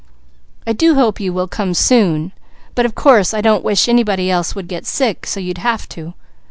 [0.65, 2.31] I do hope you will come soon,
[2.73, 6.15] but of course I don't wish anybody else would get sick so you'd have to.